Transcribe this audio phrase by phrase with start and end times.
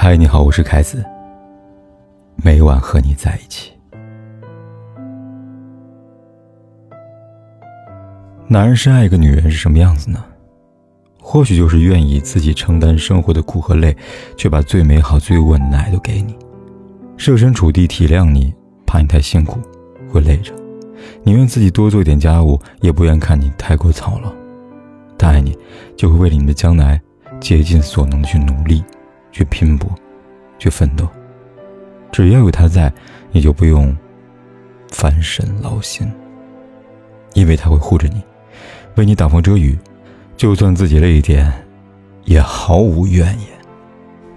[0.00, 1.04] 嗨，你好，我是凯子。
[2.36, 3.72] 每晚和你在一起。
[8.46, 10.24] 男人深爱一个女人是什么样子呢？
[11.20, 13.94] 或许就是愿意自己承担生活的苦和累，
[14.36, 16.38] 却把最美好、最稳的爱都给你，
[17.16, 18.54] 设身处地体谅你，
[18.86, 19.58] 怕你太辛苦
[20.08, 20.52] 会累着，
[21.24, 24.32] 宁愿自己多做一点家务，也不愿看你太过操劳。
[25.18, 25.58] 他爱你，
[25.96, 27.00] 就会为了你的将来
[27.40, 28.84] 竭尽所能的去努力。
[29.30, 29.90] 去拼搏，
[30.58, 31.08] 去奋斗。
[32.10, 32.92] 只要有他在，
[33.30, 33.96] 你就不用
[34.90, 36.10] 翻身劳心，
[37.34, 38.22] 因为他会护着你，
[38.96, 39.78] 为你挡风遮雨。
[40.36, 41.52] 就算自己累一点，
[42.24, 43.48] 也毫无怨言。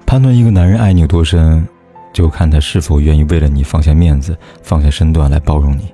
[0.04, 1.64] 判断一个男人爱你有多深，
[2.12, 5.94] 就看他是否愿意为了你放下面子、放下身段来包容你。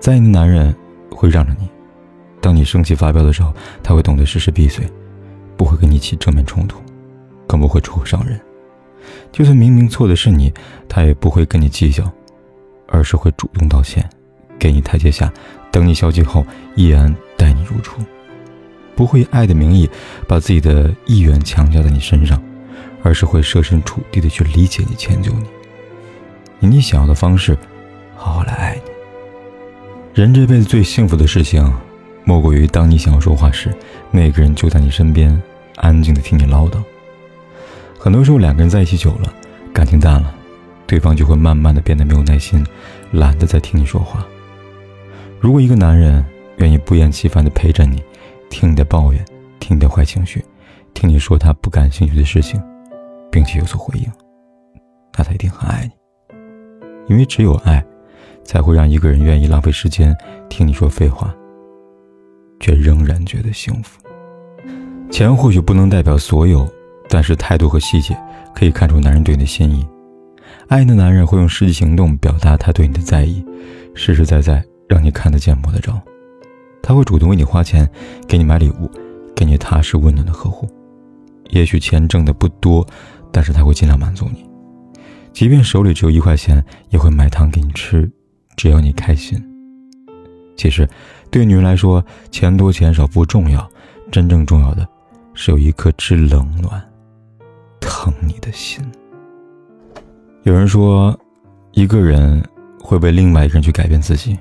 [0.00, 0.74] 在意的男人
[1.10, 1.68] 会让着你，
[2.40, 4.90] 当你生气发飙的时候，他会懂得适时闭嘴，
[5.58, 6.80] 不会跟你起正面冲突。
[7.46, 8.40] 更不会出口伤人，
[9.32, 10.52] 就算明明错的是你，
[10.88, 12.10] 他也不会跟你计较，
[12.88, 14.08] 而是会主动道歉，
[14.58, 15.32] 给你台阶下，
[15.70, 16.44] 等你消气后
[16.74, 18.00] 依然待你如初，
[18.94, 19.88] 不会以爱的名义
[20.26, 22.42] 把自己的意愿强加在你身上，
[23.02, 25.44] 而是会设身处地的去理解你、迁就你，
[26.60, 27.56] 以你想要的方式，
[28.16, 28.80] 好好来爱你。
[30.14, 31.70] 人这辈子最幸福的事情，
[32.24, 33.72] 莫过于当你想要说话时，
[34.10, 35.40] 那个人就在你身边，
[35.76, 36.82] 安静的听你唠叨。
[37.98, 39.32] 很多时候，两个人在一起久了，
[39.72, 40.34] 感情淡了，
[40.86, 42.64] 对方就会慢慢的变得没有耐心，
[43.10, 44.24] 懒得再听你说话。
[45.40, 46.24] 如果一个男人
[46.58, 48.02] 愿意不厌其烦的陪着你，
[48.48, 49.24] 听你的抱怨，
[49.58, 50.44] 听你的坏情绪，
[50.94, 52.62] 听你说他不感兴趣的事情，
[53.30, 54.06] 并且有所回应，
[55.16, 55.90] 那他一定很爱你。
[57.08, 57.84] 因为只有爱，
[58.44, 60.16] 才会让一个人愿意浪费时间
[60.48, 61.34] 听你说废话，
[62.60, 64.00] 却仍然觉得幸福。
[65.10, 66.68] 钱或许不能代表所有。
[67.08, 68.16] 但是态度和细节
[68.54, 69.86] 可以看出男人对你的心意。
[70.68, 73.44] 爱你的男人会用实际行动表达他对你的在意，
[73.94, 76.00] 实实在在让你看得见摸得着。
[76.82, 77.88] 他会主动为你花钱，
[78.26, 78.90] 给你买礼物，
[79.34, 80.68] 给你踏实温暖的呵护。
[81.50, 82.86] 也许钱挣的不多，
[83.32, 84.44] 但是他会尽量满足你。
[85.32, 88.10] 即便手里只有一块钱，也会买糖给你吃，
[88.56, 89.40] 只要你开心。
[90.56, 90.88] 其实，
[91.30, 93.68] 对女人来说，钱多钱少不重要，
[94.10, 94.88] 真正重要的
[95.34, 96.82] 是有一颗知冷暖。
[97.86, 98.84] 疼你的心。
[100.42, 101.16] 有人说，
[101.70, 102.44] 一个人
[102.82, 104.36] 会为另外一个人去改变自己，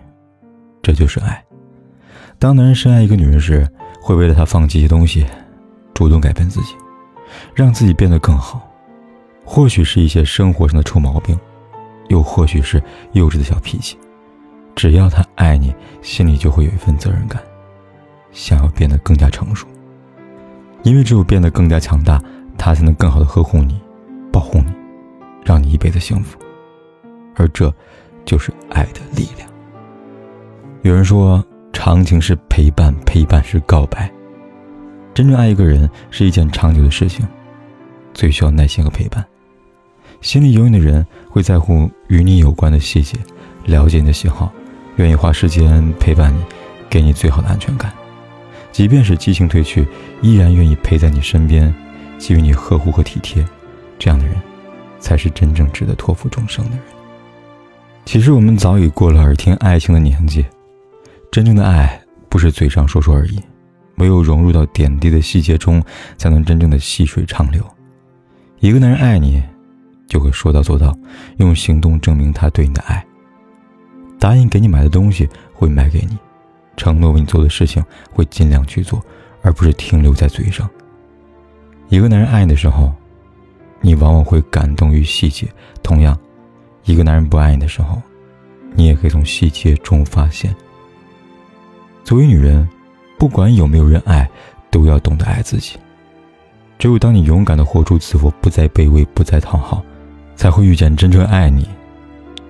[0.81, 1.41] 这就是爱。
[2.39, 3.65] 当男人深爱一个女人时，
[4.01, 5.25] 会为了她放弃一些东西，
[5.93, 6.75] 主动改变自己，
[7.53, 8.67] 让自己变得更好。
[9.45, 11.39] 或许是一些生活上的臭毛病，
[12.09, 12.81] 又或许是
[13.13, 13.95] 幼稚的小脾气。
[14.75, 17.41] 只要他爱你，心里就会有一份责任感，
[18.31, 19.67] 想要变得更加成熟。
[20.83, 22.21] 因为只有变得更加强大。
[22.57, 23.79] 他才能更好的呵护你，
[24.31, 24.73] 保护你，
[25.43, 26.37] 让你一辈子幸福，
[27.35, 27.73] 而这，
[28.25, 29.49] 就是爱的力量。
[30.81, 31.43] 有人说，
[31.73, 34.11] 长情是陪伴，陪伴是告白。
[35.13, 37.25] 真正爱一个人是一件长久的事情，
[38.13, 39.25] 最需要耐心和陪伴。
[40.21, 43.17] 心里有你的人会在乎与你有关的细节，
[43.65, 44.51] 了解你的喜好，
[44.95, 46.43] 愿意花时间陪伴你，
[46.89, 47.93] 给你最好的安全感。
[48.71, 49.87] 即便是激情褪去，
[50.21, 51.73] 依然愿意陪在你身边。
[52.27, 53.45] 给予你呵护和体贴，
[53.99, 54.35] 这样的人，
[54.99, 56.79] 才是真正值得托付终生的人。
[58.03, 60.43] 其实我们早已过了耳听爱情的年纪，
[61.31, 63.39] 真正的爱不是嘴上说说而已，
[63.97, 65.83] 唯有融入到点滴的细节中，
[66.17, 67.63] 才能真正的细水长流。
[68.59, 69.43] 一个男人爱你，
[70.07, 70.97] 就会说到做到，
[71.37, 73.05] 用行动证明他对你的爱。
[74.17, 76.17] 答应给你买的东西会买给你，
[76.75, 78.99] 承诺为你做的事情会尽量去做，
[79.43, 80.67] 而不是停留在嘴上。
[81.89, 82.91] 一个男人爱你的时候，
[83.81, 85.47] 你往往会感动于细节；
[85.83, 86.17] 同样，
[86.83, 88.01] 一个男人不爱你的时候，
[88.73, 90.53] 你也可以从细节中发现。
[92.03, 92.67] 作为女人，
[93.17, 94.29] 不管有没有人爱，
[94.71, 95.77] 都要懂得爱自己。
[96.77, 99.83] 只有当你勇敢的活出自我，不再卑微，不再讨好，
[100.35, 101.69] 才会遇见真正爱你、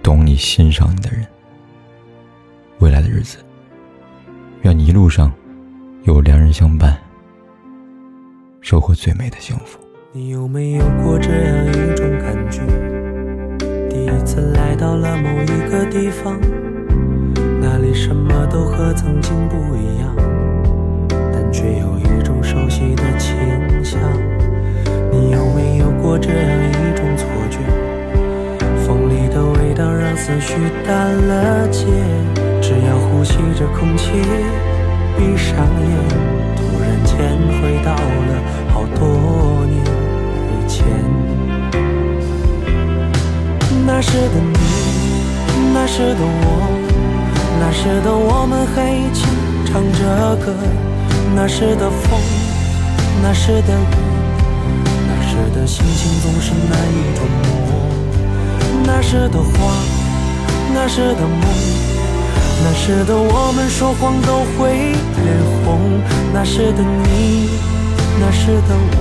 [0.01, 1.25] 懂你、欣赏你的人。
[2.79, 3.37] 未来的日子，
[4.63, 5.31] 愿你一路上
[6.03, 6.97] 有良人相伴。
[8.65, 9.77] 收获最美的幸福。
[10.11, 12.61] 你有没有过这样一种感觉？
[13.87, 16.35] 第一次来到了某一个地方，
[17.61, 20.15] 那里什么都和曾经不一样，
[21.31, 23.37] 但却有一种熟悉的倾
[23.83, 24.01] 向。
[25.11, 27.59] 你有没有过这样一种错觉？
[28.83, 30.55] 风里的味道让思绪
[30.87, 31.85] 淡了结，
[32.63, 34.09] 只要呼吸着空气，
[35.15, 36.09] 闭上眼，
[36.57, 37.95] 突然间回到。
[38.93, 39.81] 多年
[40.51, 40.85] 以前。
[43.85, 44.57] 那时的你，
[45.73, 46.45] 那时的我，
[47.59, 49.25] 那时的我们还一起
[49.65, 50.53] 唱着歌，
[51.35, 52.19] 那时的风，
[53.21, 53.95] 那时的雨，
[55.07, 57.47] 那时的心情总是难以捉摸，
[58.85, 59.53] 那时的花，
[60.73, 61.43] 那时的梦，
[62.63, 64.69] 那时的我们说谎都会
[65.23, 65.25] 脸
[65.63, 66.01] 红，
[66.33, 67.49] 那时的你，
[68.17, 68.99] 那时的我，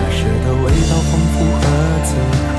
[0.00, 1.62] 那时的味道丰富和
[2.04, 2.08] 此
[2.50, 2.56] 刻。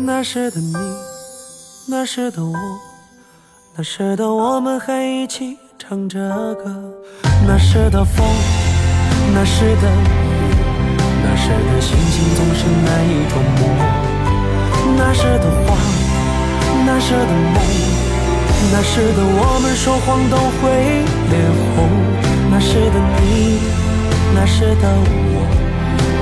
[0.00, 0.74] 那时的你，
[2.10, 2.56] 时的我，
[3.76, 6.18] 那时的我们还一起唱着
[6.54, 6.64] 歌。
[7.46, 8.26] 那时的风，
[9.34, 10.08] 那时的雨，
[11.22, 13.60] 那时的心情总是难以捉摸。
[14.96, 15.76] 那时的花，
[16.86, 17.60] 那时的梦，
[18.72, 21.36] 那时的我们说谎都会脸
[21.76, 21.76] 红。
[22.50, 23.60] 那时的你，
[24.34, 24.88] 那时的
[25.28, 25.44] 我，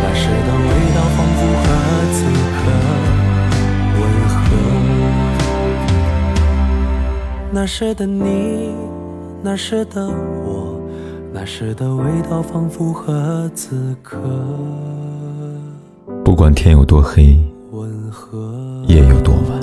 [0.02, 1.64] 那时的味道仿佛和
[2.12, 2.45] 此刻。
[7.56, 8.70] 那时的你，
[9.42, 10.78] 那时的我，
[11.32, 14.18] 那时的味道仿佛和此刻。
[16.22, 17.42] 不管天有多黑，
[18.86, 19.58] 夜有多晚，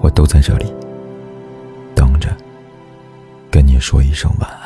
[0.00, 0.72] 我都在这里
[1.94, 2.34] 等着，
[3.50, 4.63] 跟你说一声晚安。